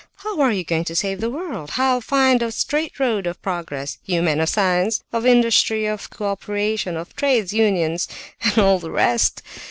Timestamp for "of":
3.27-3.39, 4.41-4.49, 5.13-5.27, 5.85-6.09, 6.97-7.15